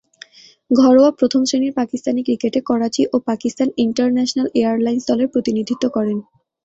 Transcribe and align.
ঘরোয়া 0.71 1.11
প্রথম-শ্রেণীর 1.11 1.73
পাকিস্তানি 1.73 2.21
ক্রিকেটে 2.23 2.59
করাচি 2.61 3.03
ও 3.13 3.25
পাকিস্তান 3.29 3.67
ইন্টারন্যাশনাল 3.77 4.47
এয়ারলাইন্স 4.55 5.03
দলের 5.09 5.31
প্রতিনিধিত্ব 5.33 5.83
করেন। 5.89 6.17